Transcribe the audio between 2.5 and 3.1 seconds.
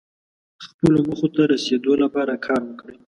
وکړئ.